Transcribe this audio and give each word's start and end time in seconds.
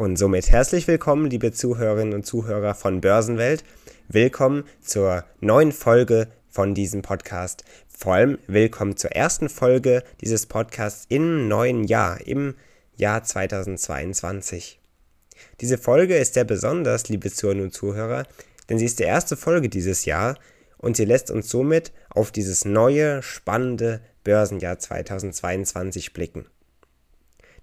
Und 0.00 0.16
somit 0.16 0.50
herzlich 0.50 0.88
willkommen, 0.88 1.28
liebe 1.28 1.52
Zuhörerinnen 1.52 2.14
und 2.14 2.24
Zuhörer 2.24 2.74
von 2.74 3.02
Börsenwelt. 3.02 3.64
Willkommen 4.08 4.64
zur 4.80 5.26
neuen 5.40 5.72
Folge 5.72 6.28
von 6.48 6.74
diesem 6.74 7.02
Podcast. 7.02 7.64
Vor 7.86 8.14
allem 8.14 8.38
willkommen 8.46 8.96
zur 8.96 9.12
ersten 9.12 9.50
Folge 9.50 10.02
dieses 10.22 10.46
Podcasts 10.46 11.04
im 11.10 11.48
neuen 11.48 11.84
Jahr, 11.84 12.26
im 12.26 12.54
Jahr 12.96 13.24
2022. 13.24 14.80
Diese 15.60 15.76
Folge 15.76 16.16
ist 16.16 16.32
sehr 16.32 16.44
besonders, 16.44 17.10
liebe 17.10 17.30
Zuhörerinnen 17.30 17.66
und 17.66 17.74
Zuhörer, 17.74 18.22
denn 18.70 18.78
sie 18.78 18.86
ist 18.86 19.00
die 19.00 19.04
erste 19.04 19.36
Folge 19.36 19.68
dieses 19.68 20.06
Jahr 20.06 20.38
und 20.78 20.96
sie 20.96 21.04
lässt 21.04 21.30
uns 21.30 21.50
somit 21.50 21.92
auf 22.08 22.32
dieses 22.32 22.64
neue, 22.64 23.22
spannende 23.22 24.00
Börsenjahr 24.24 24.78
2022 24.78 26.14
blicken. 26.14 26.46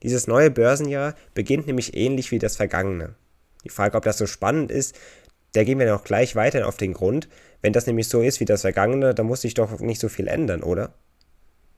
Dieses 0.04 0.28
neue 0.28 0.52
Börsenjahr 0.52 1.16
beginnt 1.34 1.68
nämlich 1.68 1.96
ähnlich 1.96 2.32
wie 2.32 2.40
das 2.40 2.56
vergangene. 2.56 3.16
Die 3.64 3.70
Frage, 3.70 3.98
ob 3.98 4.04
das 4.04 4.18
so 4.18 4.28
spannend 4.28 4.72
ist, 4.72 4.96
da 5.54 5.64
gehen 5.64 5.80
wir 5.80 5.88
noch 5.92 6.04
gleich 6.04 6.36
weiter 6.36 6.68
auf 6.68 6.78
den 6.78 6.94
Grund. 6.94 7.28
Wenn 7.62 7.74
das 7.74 7.88
nämlich 7.88 8.08
so 8.08 8.22
ist 8.22 8.40
wie 8.40 8.46
das 8.46 8.62
vergangene, 8.62 9.16
dann 9.16 9.26
muss 9.26 9.42
sich 9.42 9.56
doch 9.56 9.80
nicht 9.80 10.00
so 10.00 10.10
viel 10.10 10.28
ändern, 10.28 10.62
oder? 10.62 10.94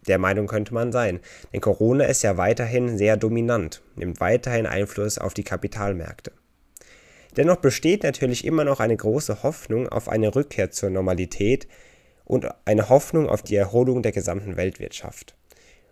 Der 0.08 0.17
Meinung 0.17 0.47
könnte 0.47 0.73
man 0.73 0.91
sein. 0.91 1.19
Denn 1.53 1.61
Corona 1.61 2.05
ist 2.05 2.23
ja 2.23 2.38
weiterhin 2.38 2.97
sehr 2.97 3.17
dominant, 3.17 3.81
nimmt 3.95 4.19
weiterhin 4.19 4.65
Einfluss 4.65 5.17
auf 5.17 5.33
die 5.33 5.43
Kapitalmärkte. 5.43 6.31
Dennoch 7.38 7.58
besteht 7.58 8.03
natürlich 8.03 8.43
immer 8.43 8.63
noch 8.63 8.80
eine 8.80 8.97
große 8.97 9.43
Hoffnung 9.43 9.88
auf 9.88 10.09
eine 10.09 10.36
Rückkehr 10.36 10.71
zur 10.71 10.89
Normalität 10.89 11.67
und 12.25 12.47
eine 12.65 12.89
Hoffnung 12.89 13.30
auf 13.30 13.43
die 13.43 13.55
Erholung 13.55 14.02
der 14.02 14.11
gesamten 14.11 14.58
Weltwirtschaft. 14.58 15.36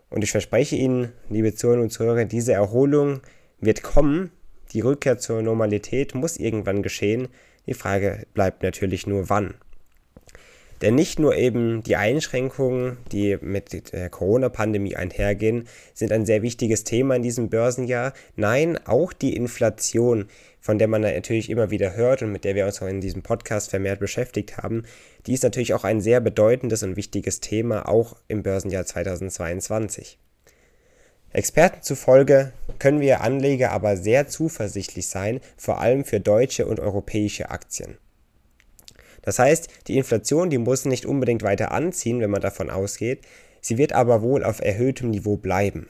Und 0.09 0.23
ich 0.23 0.31
verspreche 0.31 0.75
Ihnen, 0.75 1.11
liebe 1.29 1.53
Zuhörer 1.53 1.81
und 1.81 1.91
Zuhörer, 1.91 2.25
diese 2.25 2.53
Erholung 2.53 3.21
wird 3.59 3.83
kommen. 3.83 4.31
Die 4.71 4.81
Rückkehr 4.81 5.17
zur 5.17 5.41
Normalität 5.41 6.15
muss 6.15 6.37
irgendwann 6.37 6.83
geschehen. 6.83 7.27
Die 7.65 7.73
Frage 7.73 8.25
bleibt 8.33 8.63
natürlich 8.63 9.07
nur 9.07 9.29
wann. 9.29 9.55
Denn 10.81 10.93
nicht 10.93 11.17
nur 11.17 11.35
eben 11.35 11.81
die 11.81 11.95
Einschränkungen, 11.95 12.97
die 13.11 13.37
mit 13.41 13.91
der 13.93 14.09
Corona-Pandemie 14.09 14.95
einhergehen, 14.95 15.67
sind 15.93 16.11
ein 16.11 16.25
sehr 16.25 16.43
wichtiges 16.43 16.83
Thema 16.83 17.15
in 17.15 17.23
diesem 17.23 17.49
Börsenjahr. 17.49 18.13
Nein, 18.35 18.79
auch 18.85 19.11
die 19.11 19.35
Inflation, 19.35 20.27
von 20.59 20.77
der 20.77 20.87
man 20.87 21.01
natürlich 21.01 21.49
immer 21.49 21.71
wieder 21.71 21.95
hört 21.95 22.21
und 22.21 22.31
mit 22.31 22.43
der 22.43 22.53
wir 22.53 22.65
uns 22.65 22.81
auch 22.81 22.87
in 22.87 23.01
diesem 23.01 23.23
Podcast 23.23 23.71
vermehrt 23.71 23.99
beschäftigt 23.99 24.57
haben, 24.57 24.83
die 25.25 25.33
ist 25.33 25.43
natürlich 25.43 25.73
auch 25.73 25.83
ein 25.83 25.99
sehr 25.99 26.19
bedeutendes 26.19 26.83
und 26.83 26.95
wichtiges 26.95 27.39
Thema, 27.39 27.89
auch 27.89 28.15
im 28.27 28.43
Börsenjahr 28.43 28.85
2022. 28.85 30.19
Experten 31.33 31.81
zufolge 31.81 32.53
können 32.79 33.01
wir 33.01 33.21
Anleger 33.21 33.71
aber 33.71 33.97
sehr 33.97 34.27
zuversichtlich 34.27 35.07
sein, 35.07 35.41
vor 35.57 35.81
allem 35.81 36.05
für 36.05 36.19
deutsche 36.19 36.65
und 36.65 36.79
europäische 36.79 37.49
Aktien. 37.49 37.97
Das 39.27 39.39
heißt, 39.39 39.67
die 39.87 39.97
Inflation, 39.97 40.49
die 40.49 40.57
muss 40.57 40.85
nicht 40.85 41.05
unbedingt 41.05 41.43
weiter 41.43 41.73
anziehen, 41.73 42.21
wenn 42.21 42.29
man 42.29 42.39
davon 42.39 42.69
ausgeht, 42.69 43.25
sie 43.59 43.77
wird 43.77 43.91
aber 43.91 44.21
wohl 44.21 44.41
auf 44.41 44.61
erhöhtem 44.61 45.09
Niveau 45.09 45.35
bleiben. 45.35 45.89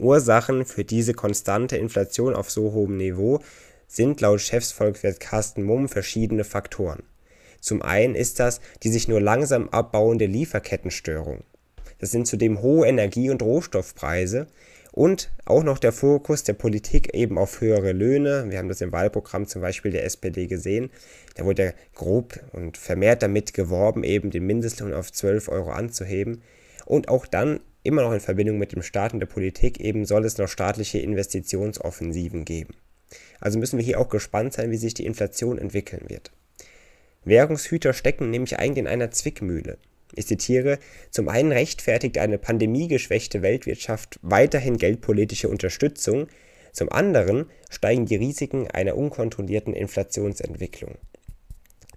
Ursachen 0.00 0.64
für 0.64 0.82
diese 0.82 1.14
konstante 1.14 1.76
Inflation 1.76 2.34
auf 2.34 2.50
so 2.50 2.72
hohem 2.72 2.96
Niveau 2.96 3.38
sind 3.86 4.20
laut 4.20 4.40
Chefsvolkswirt 4.40 5.20
Carsten 5.20 5.62
Mumm 5.62 5.88
verschiedene 5.88 6.42
Faktoren. 6.42 7.04
Zum 7.60 7.80
einen 7.80 8.16
ist 8.16 8.40
das 8.40 8.60
die 8.82 8.88
sich 8.88 9.06
nur 9.06 9.20
langsam 9.20 9.68
abbauende 9.68 10.26
Lieferkettenstörung. 10.26 11.44
Das 12.00 12.10
sind 12.10 12.26
zudem 12.26 12.60
hohe 12.60 12.88
Energie- 12.88 13.30
und 13.30 13.40
Rohstoffpreise, 13.40 14.48
und 14.92 15.30
auch 15.46 15.64
noch 15.64 15.78
der 15.78 15.90
Fokus 15.90 16.44
der 16.44 16.52
Politik 16.52 17.14
eben 17.14 17.38
auf 17.38 17.60
höhere 17.60 17.92
Löhne. 17.92 18.44
Wir 18.50 18.58
haben 18.58 18.68
das 18.68 18.82
im 18.82 18.92
Wahlprogramm 18.92 19.46
zum 19.46 19.62
Beispiel 19.62 19.90
der 19.90 20.04
SPD 20.04 20.46
gesehen. 20.46 20.90
Da 21.34 21.46
wurde 21.46 21.74
grob 21.94 22.38
und 22.52 22.76
vermehrt 22.76 23.22
damit 23.22 23.54
geworben, 23.54 24.04
eben 24.04 24.30
den 24.30 24.46
Mindestlohn 24.46 24.92
auf 24.92 25.10
12 25.10 25.48
Euro 25.48 25.70
anzuheben. 25.70 26.42
Und 26.84 27.08
auch 27.08 27.26
dann 27.26 27.60
immer 27.82 28.02
noch 28.02 28.12
in 28.12 28.20
Verbindung 28.20 28.58
mit 28.58 28.72
dem 28.72 28.82
Staat 28.82 29.14
und 29.14 29.20
der 29.20 29.26
Politik 29.26 29.80
eben 29.80 30.04
soll 30.04 30.26
es 30.26 30.36
noch 30.36 30.48
staatliche 30.48 30.98
Investitionsoffensiven 30.98 32.44
geben. 32.44 32.74
Also 33.40 33.58
müssen 33.58 33.78
wir 33.78 33.84
hier 33.84 33.98
auch 33.98 34.10
gespannt 34.10 34.52
sein, 34.52 34.70
wie 34.70 34.76
sich 34.76 34.92
die 34.94 35.06
Inflation 35.06 35.58
entwickeln 35.58 36.08
wird. 36.08 36.32
Währungshüter 37.24 37.94
stecken 37.94 38.30
nämlich 38.30 38.58
eigentlich 38.58 38.78
in 38.78 38.86
einer 38.88 39.10
Zwickmühle. 39.10 39.78
Ich 40.14 40.26
zitiere, 40.26 40.78
zum 41.10 41.28
einen 41.28 41.52
rechtfertigt 41.52 42.18
eine 42.18 42.38
pandemiegeschwächte 42.38 43.42
Weltwirtschaft 43.42 44.18
weiterhin 44.22 44.76
geldpolitische 44.76 45.48
Unterstützung, 45.48 46.28
zum 46.72 46.90
anderen 46.90 47.50
steigen 47.70 48.06
die 48.06 48.16
Risiken 48.16 48.70
einer 48.70 48.96
unkontrollierten 48.96 49.74
Inflationsentwicklung. 49.74 50.96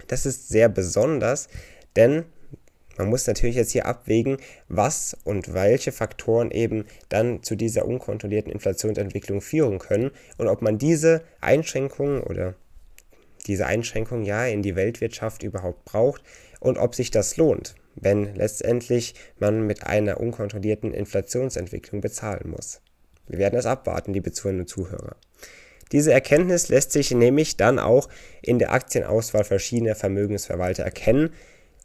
Das 0.08 0.26
ist 0.26 0.50
sehr 0.50 0.70
besonders, 0.70 1.48
denn 1.96 2.26
man 2.98 3.10
muss 3.10 3.28
natürlich 3.28 3.56
jetzt 3.56 3.72
hier 3.72 3.86
abwägen, 3.86 4.38
was 4.70 5.18
und 5.24 5.54
welche 5.54 5.92
Faktoren 5.92 6.52
eben 6.52 6.86
dann 7.10 7.44
zu 7.44 7.56
dieser 7.56 7.86
unkontrollierten 7.86 8.52
Inflationsentwicklung 8.52 9.42
führen 9.42 9.80
können 9.80 10.12
und 10.38 10.48
ob 10.48 10.62
man 10.62 10.78
diese 10.78 11.24
Einschränkungen 11.42 12.22
oder 12.22 12.56
diese 13.48 13.66
Einschränkungen 13.66 14.26
ja 14.26 14.46
in 14.46 14.62
die 14.62 14.76
Weltwirtschaft 14.76 15.44
überhaupt 15.44 15.84
braucht 15.86 16.22
und 16.60 16.78
ob 16.78 16.96
sich 16.96 17.12
das 17.12 17.36
lohnt 17.38 17.76
wenn 17.96 18.36
letztendlich 18.36 19.16
man 19.40 19.66
mit 19.66 19.86
einer 19.86 20.20
unkontrollierten 20.20 20.94
Inflationsentwicklung 20.94 22.02
bezahlen 22.02 22.50
muss. 22.50 22.82
Wir 23.28 23.40
werden 23.40 23.58
es 23.58 23.66
abwarten, 23.66 24.14
liebe 24.14 24.32
Zuhörerinnen 24.32 24.62
und 24.62 24.68
Zuhörer. 24.68 25.16
Diese 25.92 26.12
Erkenntnis 26.12 26.70
lässt 26.70 26.92
sich 26.92 27.12
nämlich 27.12 27.58
dann 27.58 27.80
auch 27.80 28.10
in 28.42 28.60
der 28.60 28.74
Aktienauswahl 28.74 29.44
verschiedener 29.44 29.96
Vermögensverwalter 29.96 30.84
erkennen 30.84 31.32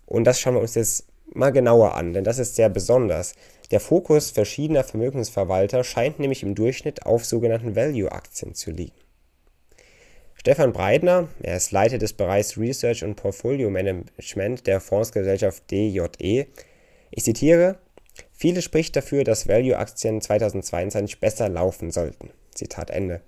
und 0.06 0.24
das 0.24 0.40
schauen 0.40 0.54
wir 0.54 0.60
uns 0.60 0.74
jetzt 0.74 1.06
mal 1.32 1.50
genauer 1.50 1.94
an, 1.94 2.12
denn 2.12 2.24
das 2.24 2.38
ist 2.38 2.56
sehr 2.56 2.68
besonders. 2.68 3.34
Der 3.70 3.80
Fokus 3.80 4.30
verschiedener 4.30 4.82
Vermögensverwalter 4.82 5.84
scheint 5.84 6.18
nämlich 6.18 6.42
im 6.42 6.54
Durchschnitt 6.54 7.06
auf 7.06 7.24
sogenannten 7.24 7.76
Value-Aktien 7.76 8.54
zu 8.54 8.72
liegen. 8.72 8.96
Stefan 10.40 10.72
Breitner, 10.72 11.28
er 11.42 11.58
ist 11.58 11.70
Leiter 11.70 11.98
des 11.98 12.14
Bereichs 12.14 12.56
Research 12.56 13.04
und 13.04 13.14
Portfolio 13.14 13.68
Management 13.68 14.66
der 14.66 14.80
Fondsgesellschaft 14.80 15.70
DJE. 15.70 16.46
Ich 17.10 17.24
zitiere: 17.24 17.78
Viele 18.32 18.62
spricht 18.62 18.96
dafür, 18.96 19.22
dass 19.22 19.48
Value-Aktien 19.48 20.22
2022 20.22 21.20
besser 21.20 21.50
laufen 21.50 21.90
sollten. 21.90 22.30
Zitat 22.54 22.88
Ende. 22.88 23.20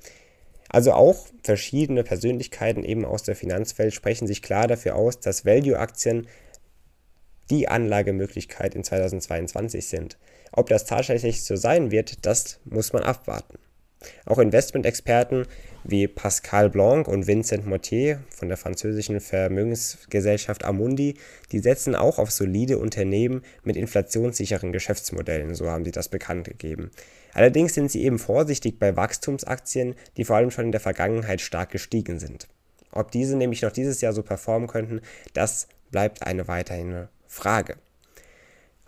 Also 0.70 0.92
auch 0.92 1.26
verschiedene 1.42 2.02
Persönlichkeiten 2.02 2.82
eben 2.82 3.04
aus 3.04 3.22
der 3.24 3.36
Finanzwelt 3.36 3.92
sprechen 3.92 4.26
sich 4.26 4.40
klar 4.40 4.66
dafür 4.66 4.96
aus, 4.96 5.20
dass 5.20 5.44
Value-Aktien 5.44 6.28
die 7.50 7.68
Anlagemöglichkeit 7.68 8.74
in 8.74 8.84
2022 8.84 9.86
sind. 9.86 10.16
Ob 10.50 10.70
das 10.70 10.86
tatsächlich 10.86 11.44
so 11.44 11.56
sein 11.56 11.90
wird, 11.90 12.24
das 12.24 12.58
muss 12.64 12.94
man 12.94 13.02
abwarten. 13.02 13.58
Auch 14.26 14.38
Investmentexperten 14.38 15.46
wie 15.84 16.06
Pascal 16.06 16.70
Blanc 16.70 17.08
und 17.08 17.26
Vincent 17.26 17.66
Mortier 17.66 18.20
von 18.28 18.48
der 18.48 18.56
französischen 18.56 19.20
Vermögensgesellschaft 19.20 20.64
Amundi, 20.64 21.14
die 21.50 21.58
setzen 21.58 21.94
auch 21.94 22.18
auf 22.18 22.30
solide 22.30 22.78
Unternehmen 22.78 23.42
mit 23.64 23.76
inflationssicheren 23.76 24.72
Geschäftsmodellen, 24.72 25.54
so 25.54 25.68
haben 25.68 25.84
sie 25.84 25.90
das 25.90 26.08
bekannt 26.08 26.46
gegeben. 26.46 26.90
Allerdings 27.34 27.74
sind 27.74 27.90
sie 27.90 28.04
eben 28.04 28.18
vorsichtig 28.18 28.78
bei 28.78 28.96
Wachstumsaktien, 28.96 29.94
die 30.16 30.24
vor 30.24 30.36
allem 30.36 30.50
schon 30.50 30.66
in 30.66 30.72
der 30.72 30.80
Vergangenheit 30.80 31.40
stark 31.40 31.70
gestiegen 31.70 32.18
sind. 32.18 32.48
Ob 32.92 33.10
diese 33.10 33.36
nämlich 33.36 33.62
noch 33.62 33.72
dieses 33.72 34.00
Jahr 34.00 34.12
so 34.12 34.22
performen 34.22 34.68
könnten, 34.68 35.00
das 35.32 35.66
bleibt 35.90 36.22
eine 36.26 36.46
weiterhin 36.46 37.08
Frage. 37.26 37.76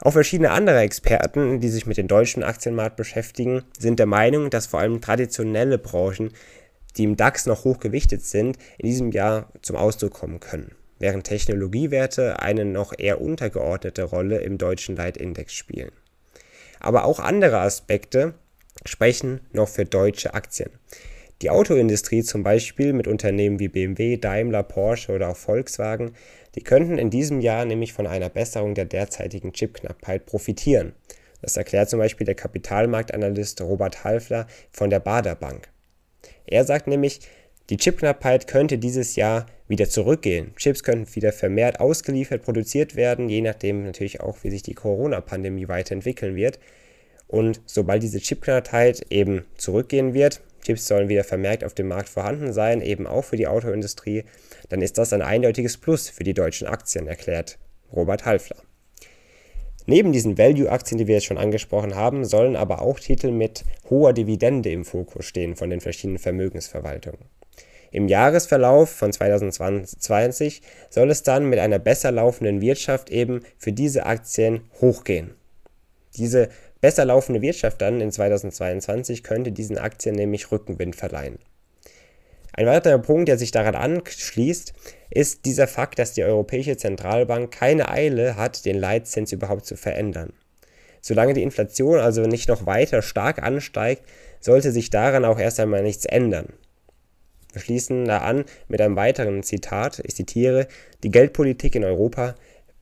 Auch 0.04 0.12
verschiedene 0.12 0.50
andere 0.50 0.80
Experten, 0.80 1.60
die 1.60 1.70
sich 1.70 1.86
mit 1.86 1.96
dem 1.96 2.08
deutschen 2.08 2.42
Aktienmarkt 2.42 2.96
beschäftigen, 2.96 3.62
sind 3.78 3.98
der 3.98 4.04
Meinung, 4.04 4.50
dass 4.50 4.66
vor 4.66 4.80
allem 4.80 5.00
traditionelle 5.00 5.78
Branchen, 5.78 6.30
die 6.98 7.04
im 7.04 7.16
DAX 7.16 7.46
noch 7.46 7.64
hochgewichtet 7.64 8.22
sind, 8.22 8.58
in 8.76 8.86
diesem 8.86 9.12
Jahr 9.12 9.50
zum 9.62 9.76
Ausdruck 9.76 10.12
kommen 10.12 10.40
können, 10.40 10.72
während 10.98 11.24
Technologiewerte 11.24 12.40
eine 12.40 12.66
noch 12.66 12.92
eher 12.96 13.22
untergeordnete 13.22 14.02
Rolle 14.02 14.40
im 14.40 14.58
deutschen 14.58 14.94
Leitindex 14.94 15.54
spielen. 15.54 15.90
Aber 16.80 17.06
auch 17.06 17.18
andere 17.18 17.60
Aspekte 17.60 18.34
sprechen 18.84 19.40
noch 19.52 19.70
für 19.70 19.86
deutsche 19.86 20.34
Aktien. 20.34 20.68
Die 21.40 21.48
Autoindustrie 21.48 22.22
zum 22.22 22.42
Beispiel 22.42 22.92
mit 22.92 23.08
Unternehmen 23.08 23.58
wie 23.58 23.68
BMW, 23.68 24.18
Daimler, 24.18 24.64
Porsche 24.64 25.12
oder 25.12 25.30
auch 25.30 25.36
Volkswagen, 25.36 26.12
die 26.54 26.62
könnten 26.62 26.98
in 26.98 27.10
diesem 27.10 27.40
Jahr 27.40 27.64
nämlich 27.64 27.92
von 27.92 28.06
einer 28.06 28.28
Besserung 28.28 28.74
der 28.74 28.84
derzeitigen 28.84 29.52
Chipknappheit 29.52 30.26
profitieren. 30.26 30.92
Das 31.42 31.56
erklärt 31.56 31.90
zum 31.90 31.98
Beispiel 31.98 32.24
der 32.24 32.34
Kapitalmarktanalyst 32.34 33.60
Robert 33.60 34.04
Halfler 34.04 34.46
von 34.72 34.90
der 34.90 35.00
Bader 35.00 35.34
Bank. 35.34 35.68
Er 36.46 36.64
sagt 36.64 36.86
nämlich, 36.86 37.20
die 37.70 37.76
Chipknappheit 37.76 38.46
könnte 38.46 38.78
dieses 38.78 39.16
Jahr 39.16 39.46
wieder 39.68 39.88
zurückgehen. 39.88 40.54
Chips 40.56 40.82
könnten 40.82 41.14
wieder 41.14 41.32
vermehrt 41.32 41.80
ausgeliefert, 41.80 42.42
produziert 42.42 42.96
werden, 42.96 43.28
je 43.28 43.40
nachdem 43.40 43.84
natürlich 43.84 44.20
auch, 44.20 44.38
wie 44.42 44.50
sich 44.50 44.62
die 44.62 44.74
Corona-Pandemie 44.74 45.68
weiterentwickeln 45.68 46.36
wird. 46.36 46.58
Und 47.26 47.62
sobald 47.64 48.02
diese 48.02 48.20
Chipknappheit 48.20 49.06
eben 49.10 49.44
zurückgehen 49.56 50.12
wird, 50.12 50.42
Chips 50.64 50.88
sollen 50.88 51.08
wieder 51.08 51.24
vermerkt 51.24 51.62
auf 51.62 51.74
dem 51.74 51.88
Markt 51.88 52.08
vorhanden 52.08 52.52
sein, 52.52 52.80
eben 52.80 53.06
auch 53.06 53.22
für 53.22 53.36
die 53.36 53.46
Autoindustrie, 53.46 54.24
dann 54.68 54.82
ist 54.82 54.98
das 54.98 55.12
ein 55.12 55.22
eindeutiges 55.22 55.76
Plus 55.76 56.08
für 56.08 56.24
die 56.24 56.34
deutschen 56.34 56.66
Aktien, 56.66 57.06
erklärt 57.06 57.58
Robert 57.92 58.24
Halfler. 58.24 58.56
Neben 59.86 60.12
diesen 60.12 60.38
Value-Aktien, 60.38 60.96
die 60.98 61.06
wir 61.06 61.16
jetzt 61.16 61.26
schon 61.26 61.38
angesprochen 61.38 61.94
haben, 61.94 62.24
sollen 62.24 62.56
aber 62.56 62.80
auch 62.80 62.98
Titel 62.98 63.30
mit 63.30 63.64
hoher 63.90 64.14
Dividende 64.14 64.72
im 64.72 64.86
Fokus 64.86 65.26
stehen 65.26 65.56
von 65.56 65.68
den 65.68 65.80
verschiedenen 65.80 66.18
Vermögensverwaltungen. 66.18 67.20
Im 67.90 68.08
Jahresverlauf 68.08 68.90
von 68.90 69.12
2020 69.12 70.62
soll 70.90 71.10
es 71.10 71.22
dann 71.22 71.48
mit 71.48 71.58
einer 71.58 71.78
besser 71.78 72.10
laufenden 72.10 72.60
Wirtschaft 72.60 73.10
eben 73.10 73.42
für 73.58 73.72
diese 73.72 74.06
Aktien 74.06 74.62
hochgehen. 74.80 75.34
Diese 76.16 76.48
besser 76.84 77.06
laufende 77.06 77.40
Wirtschaft 77.40 77.80
dann 77.80 78.02
in 78.02 78.12
2022 78.12 79.22
könnte 79.22 79.52
diesen 79.52 79.78
Aktien 79.78 80.14
nämlich 80.16 80.52
Rückenwind 80.52 80.94
verleihen. 80.94 81.38
Ein 82.52 82.66
weiterer 82.66 82.98
Punkt, 82.98 83.26
der 83.26 83.38
sich 83.38 83.52
daran 83.52 83.74
anschließt, 83.74 84.74
ist 85.08 85.46
dieser 85.46 85.66
Fakt, 85.66 85.98
dass 85.98 86.12
die 86.12 86.24
Europäische 86.24 86.76
Zentralbank 86.76 87.50
keine 87.50 87.88
Eile 87.88 88.36
hat, 88.36 88.66
den 88.66 88.76
Leitzins 88.76 89.32
überhaupt 89.32 89.64
zu 89.64 89.78
verändern. 89.78 90.34
Solange 91.00 91.32
die 91.32 91.42
Inflation 91.42 92.00
also 92.00 92.20
nicht 92.26 92.50
noch 92.50 92.66
weiter 92.66 93.00
stark 93.00 93.42
ansteigt, 93.42 94.02
sollte 94.40 94.70
sich 94.70 94.90
daran 94.90 95.24
auch 95.24 95.38
erst 95.38 95.60
einmal 95.60 95.82
nichts 95.82 96.04
ändern. 96.04 96.52
Wir 97.54 97.62
schließen 97.62 98.04
da 98.04 98.18
an 98.18 98.44
mit 98.68 98.82
einem 98.82 98.96
weiteren 98.96 99.42
Zitat. 99.42 100.02
Ich 100.04 100.16
zitiere, 100.16 100.68
die 101.02 101.10
Geldpolitik 101.10 101.76
in 101.76 101.84
Europa 101.84 102.34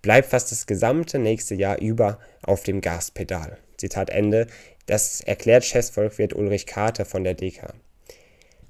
bleibt 0.03 0.31
fast 0.31 0.51
das 0.51 0.67
gesamte 0.67 1.21
nächste 1.21 1.55
Jahr 1.55 1.79
über 1.81 2.19
auf 2.43 2.65
dem 2.65 2.81
Gaspedal. 2.81 3.59
Zitat 3.83 4.11
Ende. 4.11 4.47
Das 4.87 5.21
erklärt 5.21 5.65
Chefvolkwirt 5.65 6.35
Ulrich 6.35 6.67
Kater 6.67 7.05
von 7.05 7.25
der 7.25 7.35
DK. 7.35 7.75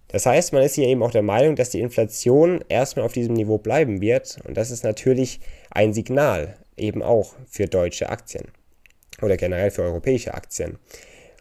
Das 0.09 0.26
heißt, 0.26 0.53
man 0.53 0.62
ist 0.62 0.75
hier 0.75 0.88
eben 0.88 1.03
auch 1.03 1.11
der 1.11 1.23
Meinung, 1.23 1.56
dass 1.56 1.70
die 1.70 1.81
Inflation 1.81 2.64
erstmal 2.69 3.05
auf 3.05 3.12
diesem 3.12 3.35
Niveau 3.35 3.59
bleiben 3.59 4.00
wird. 4.00 4.38
Und 4.44 4.56
das 4.56 4.70
ist 4.70 4.85
natürlich 4.85 5.41
ein 5.70 5.93
Signal 5.94 6.56
eben 6.76 7.03
auch 7.03 7.35
für 7.49 7.67
deutsche 7.67 8.09
Aktien 8.09 8.49
oder 9.20 9.37
generell 9.37 9.70
für 9.70 9.82
europäische 9.82 10.35
Aktien. 10.35 10.79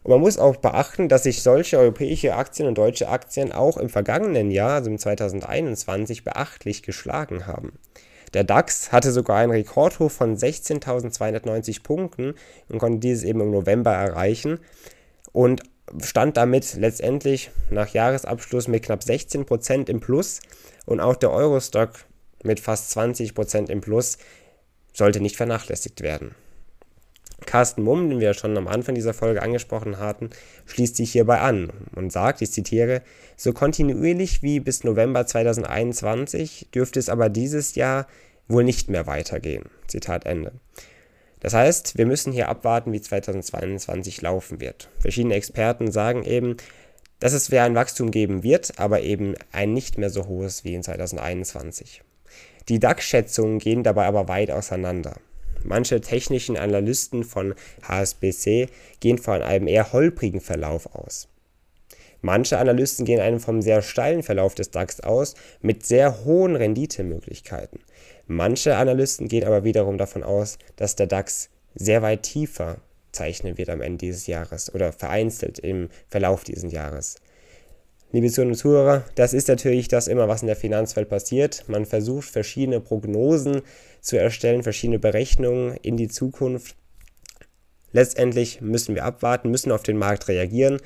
Und 0.02 0.10
man 0.10 0.20
muss 0.20 0.38
auch 0.38 0.56
beachten, 0.56 1.08
dass 1.08 1.22
sich 1.22 1.42
solche 1.42 1.78
europäische 1.78 2.34
Aktien 2.34 2.68
und 2.68 2.76
deutsche 2.76 3.08
Aktien 3.08 3.52
auch 3.52 3.76
im 3.76 3.88
vergangenen 3.88 4.50
Jahr, 4.50 4.74
also 4.76 4.90
im 4.90 4.98
2021, 4.98 6.24
beachtlich 6.24 6.82
geschlagen 6.82 7.46
haben. 7.46 7.78
Der 8.34 8.44
DAX 8.44 8.92
hatte 8.92 9.12
sogar 9.12 9.38
einen 9.38 9.52
Rekordhoch 9.52 10.10
von 10.10 10.36
16.290 10.36 11.82
Punkten 11.82 12.34
und 12.68 12.78
konnte 12.78 12.98
dieses 12.98 13.24
eben 13.24 13.40
im 13.40 13.50
November 13.50 13.92
erreichen 13.92 14.58
und 15.32 15.62
stand 16.00 16.36
damit 16.36 16.74
letztendlich 16.74 17.50
nach 17.70 17.88
Jahresabschluss 17.88 18.68
mit 18.68 18.84
knapp 18.84 19.02
16% 19.02 19.90
im 19.90 20.00
Plus 20.00 20.40
und 20.86 21.00
auch 21.00 21.16
der 21.16 21.30
Eurostock 21.30 21.92
mit 22.42 22.60
fast 22.60 22.96
20% 22.96 23.68
im 23.68 23.80
Plus 23.80 24.18
sollte 24.92 25.20
nicht 25.20 25.36
vernachlässigt 25.36 26.00
werden. 26.00 26.34
Carsten 27.46 27.82
Mumm, 27.82 28.10
den 28.10 28.20
wir 28.20 28.34
schon 28.34 28.56
am 28.56 28.68
Anfang 28.68 28.94
dieser 28.94 29.14
Folge 29.14 29.42
angesprochen 29.42 29.98
hatten, 29.98 30.30
schließt 30.66 30.96
sich 30.96 31.12
hierbei 31.12 31.40
an 31.40 31.70
und 31.94 32.12
sagt, 32.12 32.42
ich 32.42 32.52
zitiere, 32.52 33.02
so 33.36 33.52
kontinuierlich 33.52 34.42
wie 34.42 34.60
bis 34.60 34.84
November 34.84 35.26
2021 35.26 36.68
dürfte 36.74 36.98
es 36.98 37.08
aber 37.08 37.28
dieses 37.28 37.74
Jahr 37.74 38.06
wohl 38.48 38.64
nicht 38.64 38.88
mehr 38.88 39.06
weitergehen. 39.06 39.64
Zitat 39.86 40.26
Ende. 40.26 40.52
Das 41.40 41.54
heißt, 41.54 41.98
wir 41.98 42.06
müssen 42.06 42.32
hier 42.32 42.48
abwarten, 42.48 42.92
wie 42.92 43.00
2022 43.00 44.22
laufen 44.22 44.60
wird. 44.60 44.90
Verschiedene 45.00 45.34
Experten 45.34 45.90
sagen 45.90 46.22
eben, 46.22 46.56
dass 47.18 47.32
es 47.32 47.50
wieder 47.50 47.64
ein 47.64 47.74
Wachstum 47.74 48.10
geben 48.10 48.42
wird, 48.42 48.78
aber 48.78 49.00
eben 49.00 49.34
ein 49.50 49.72
nicht 49.72 49.98
mehr 49.98 50.10
so 50.10 50.26
hohes 50.26 50.64
wie 50.64 50.74
in 50.74 50.82
2021. 50.82 52.02
Die 52.68 52.78
DAX-Schätzungen 52.78 53.58
gehen 53.58 53.82
dabei 53.82 54.06
aber 54.06 54.28
weit 54.28 54.50
auseinander. 54.50 55.16
Manche 55.64 56.00
technischen 56.00 56.56
Analysten 56.56 57.24
von 57.24 57.54
HSBC 57.86 58.68
gehen 59.00 59.18
von 59.18 59.42
einem 59.42 59.66
eher 59.66 59.92
holprigen 59.92 60.40
Verlauf 60.40 60.94
aus. 60.94 61.28
Manche 62.20 62.58
Analysten 62.58 63.04
gehen 63.04 63.20
einem 63.20 63.40
vom 63.40 63.62
sehr 63.62 63.82
steilen 63.82 64.22
Verlauf 64.22 64.54
des 64.54 64.70
DAX 64.70 65.00
aus 65.00 65.34
mit 65.60 65.84
sehr 65.84 66.24
hohen 66.24 66.54
Renditemöglichkeiten. 66.54 67.80
Manche 68.28 68.76
Analysten 68.76 69.26
gehen 69.26 69.44
aber 69.44 69.64
wiederum 69.64 69.98
davon 69.98 70.22
aus, 70.22 70.58
dass 70.76 70.94
der 70.94 71.08
DAX 71.08 71.50
sehr 71.74 72.00
weit 72.02 72.22
tiefer 72.22 72.76
zeichnen 73.10 73.58
wird 73.58 73.70
am 73.70 73.80
Ende 73.80 73.98
dieses 73.98 74.26
Jahres 74.28 74.72
oder 74.72 74.92
vereinzelt 74.92 75.58
im 75.58 75.88
Verlauf 76.08 76.44
dieses 76.44 76.70
Jahres. 76.72 77.16
Liebe 78.14 78.30
Zuhörer 78.30 78.50
und 78.50 78.56
Zuhörer, 78.56 79.04
das 79.14 79.32
ist 79.32 79.48
natürlich 79.48 79.88
das 79.88 80.06
immer, 80.06 80.28
was 80.28 80.42
in 80.42 80.46
der 80.46 80.56
Finanzwelt 80.56 81.08
passiert. 81.08 81.64
Man 81.68 81.86
versucht 81.86 82.28
verschiedene 82.28 82.78
Prognosen 82.78 83.62
zu 84.02 84.18
erstellen, 84.18 84.62
verschiedene 84.62 84.98
Berechnungen 84.98 85.78
in 85.80 85.96
die 85.96 86.08
Zukunft. 86.08 86.76
Letztendlich 87.90 88.60
müssen 88.60 88.94
wir 88.94 89.06
abwarten, 89.06 89.50
müssen 89.50 89.72
auf 89.72 89.82
den 89.82 89.96
Markt 89.96 90.28
reagieren 90.28 90.78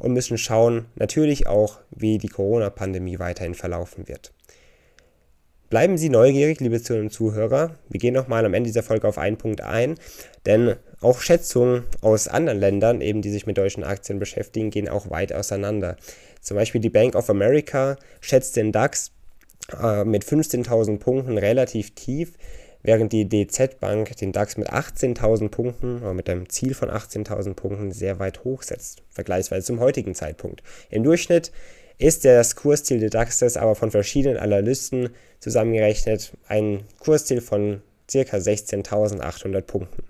und 0.00 0.12
müssen 0.12 0.38
schauen, 0.38 0.86
natürlich 0.96 1.46
auch, 1.46 1.78
wie 1.92 2.18
die 2.18 2.26
Corona-Pandemie 2.26 3.20
weiterhin 3.20 3.54
verlaufen 3.54 4.08
wird. 4.08 4.32
Bleiben 5.70 5.96
Sie 5.96 6.08
neugierig, 6.08 6.60
liebe 6.60 6.82
Zuhörer 6.82 7.04
und 7.04 7.10
Zuhörer. 7.10 7.74
Wir 7.88 8.00
gehen 8.00 8.12
nochmal 8.12 8.44
am 8.44 8.54
Ende 8.54 8.68
dieser 8.68 8.82
Folge 8.82 9.06
auf 9.06 9.18
einen 9.18 9.38
Punkt 9.38 9.60
ein, 9.60 9.94
denn 10.46 10.74
auch 11.00 11.20
Schätzungen 11.20 11.84
aus 12.00 12.28
anderen 12.28 12.58
Ländern, 12.58 13.00
eben 13.00 13.22
die 13.22 13.30
sich 13.30 13.46
mit 13.46 13.56
deutschen 13.56 13.82
Aktien 13.82 14.18
beschäftigen, 14.18 14.70
gehen 14.70 14.88
auch 14.88 15.10
weit 15.10 15.32
auseinander. 15.32 15.96
Zum 16.42 16.56
Beispiel 16.56 16.80
die 16.80 16.90
Bank 16.90 17.14
of 17.14 17.30
America 17.30 17.96
schätzt 18.20 18.56
den 18.56 18.72
DAX 18.72 19.12
äh, 19.80 20.04
mit 20.04 20.24
15.000 20.24 20.98
Punkten 20.98 21.38
relativ 21.38 21.94
tief, 21.94 22.32
während 22.82 23.12
die 23.12 23.28
DZ 23.28 23.78
Bank 23.78 24.16
den 24.16 24.32
DAX 24.32 24.56
mit 24.56 24.70
18.000 24.70 25.48
Punkten 25.48 26.02
oder 26.02 26.14
mit 26.14 26.28
einem 26.28 26.48
Ziel 26.48 26.74
von 26.74 26.90
18.000 26.90 27.54
Punkten 27.54 27.92
sehr 27.92 28.18
weit 28.18 28.44
hochsetzt, 28.44 29.02
vergleichsweise 29.08 29.66
zum 29.66 29.80
heutigen 29.80 30.14
Zeitpunkt. 30.14 30.62
Im 30.90 31.04
Durchschnitt 31.04 31.52
ist 31.98 32.24
das 32.24 32.56
Kursziel 32.56 32.98
des 32.98 33.10
DAXes 33.10 33.56
aber 33.56 33.76
von 33.76 33.92
verschiedenen 33.92 34.36
Analysten 34.36 35.10
zusammengerechnet 35.38 36.32
ein 36.48 36.82
Kursziel 36.98 37.40
von 37.40 37.82
ca. 38.10 38.18
16.800 38.18 39.60
Punkten. 39.62 40.02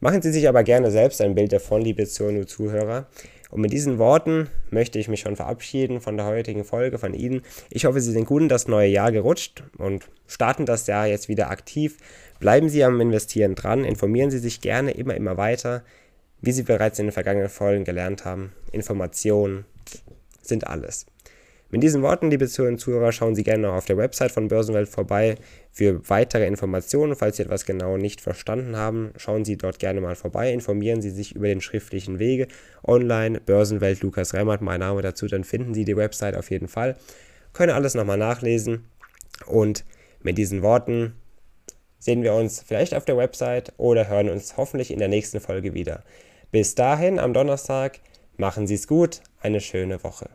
Machen 0.00 0.22
Sie 0.22 0.30
sich 0.30 0.46
aber 0.46 0.62
gerne 0.62 0.90
selbst 0.90 1.20
ein 1.22 1.34
Bild 1.34 1.52
davon, 1.52 1.80
liebe 1.80 2.06
Zuhörer 2.06 3.08
und 3.50 3.60
mit 3.60 3.72
diesen 3.72 3.98
Worten 3.98 4.48
möchte 4.70 4.98
ich 4.98 5.08
mich 5.08 5.20
schon 5.20 5.36
verabschieden 5.36 6.00
von 6.00 6.16
der 6.16 6.26
heutigen 6.26 6.64
Folge 6.64 6.98
von 6.98 7.14
Ihnen. 7.14 7.42
Ich 7.70 7.86
hoffe, 7.86 8.00
Sie 8.00 8.12
sind 8.12 8.26
gut 8.26 8.42
in 8.42 8.48
das 8.48 8.68
neue 8.68 8.88
Jahr 8.88 9.12
gerutscht 9.12 9.62
und 9.78 10.08
starten 10.26 10.66
das 10.66 10.86
Jahr 10.86 11.06
jetzt 11.06 11.28
wieder 11.28 11.50
aktiv. 11.50 11.96
Bleiben 12.40 12.68
Sie 12.68 12.84
am 12.84 13.00
Investieren 13.00 13.54
dran, 13.54 13.84
informieren 13.84 14.30
Sie 14.30 14.38
sich 14.38 14.60
gerne 14.60 14.90
immer, 14.90 15.14
immer 15.14 15.36
weiter, 15.36 15.82
wie 16.40 16.52
Sie 16.52 16.62
bereits 16.62 16.98
in 16.98 17.06
den 17.06 17.12
vergangenen 17.12 17.48
Folgen 17.48 17.84
gelernt 17.84 18.24
haben. 18.24 18.52
Informationen 18.70 19.64
sind 20.42 20.66
alles. 20.66 21.06
Mit 21.70 21.82
diesen 21.82 22.00
Worten, 22.00 22.30
liebe 22.30 22.48
Zuhörer 22.48 22.72
und 22.72 22.78
Zuhörer, 22.78 23.12
schauen 23.12 23.34
Sie 23.34 23.44
gerne 23.44 23.66
noch 23.66 23.74
auf 23.74 23.84
der 23.84 23.98
Website 23.98 24.32
von 24.32 24.48
Börsenwelt 24.48 24.88
vorbei 24.88 25.34
für 25.70 26.00
weitere 26.08 26.46
Informationen. 26.46 27.14
Falls 27.14 27.36
Sie 27.36 27.42
etwas 27.42 27.66
genau 27.66 27.98
nicht 27.98 28.22
verstanden 28.22 28.74
haben, 28.74 29.12
schauen 29.18 29.44
Sie 29.44 29.58
dort 29.58 29.78
gerne 29.78 30.00
mal 30.00 30.16
vorbei, 30.16 30.50
informieren 30.50 31.02
Sie 31.02 31.10
sich 31.10 31.36
über 31.36 31.46
den 31.46 31.60
schriftlichen 31.60 32.18
Wege. 32.18 32.48
Online, 32.82 33.42
Börsenwelt, 33.42 34.00
Lukas 34.00 34.32
Remmert, 34.32 34.62
mein 34.62 34.80
Name 34.80 35.02
dazu, 35.02 35.26
dann 35.26 35.44
finden 35.44 35.74
Sie 35.74 35.84
die 35.84 35.94
Website 35.94 36.36
auf 36.36 36.50
jeden 36.50 36.68
Fall. 36.68 36.96
Können 37.52 37.72
alles 37.72 37.94
nochmal 37.94 38.16
nachlesen. 38.16 38.86
Und 39.44 39.84
mit 40.22 40.38
diesen 40.38 40.62
Worten 40.62 41.12
sehen 41.98 42.22
wir 42.22 42.32
uns 42.32 42.64
vielleicht 42.66 42.94
auf 42.94 43.04
der 43.04 43.18
Website 43.18 43.74
oder 43.76 44.08
hören 44.08 44.30
uns 44.30 44.56
hoffentlich 44.56 44.90
in 44.90 45.00
der 45.00 45.08
nächsten 45.08 45.38
Folge 45.38 45.74
wieder. 45.74 46.02
Bis 46.50 46.74
dahin 46.74 47.18
am 47.18 47.34
Donnerstag, 47.34 48.00
machen 48.38 48.66
Sie 48.66 48.74
es 48.74 48.88
gut, 48.88 49.20
eine 49.42 49.60
schöne 49.60 50.02
Woche. 50.02 50.30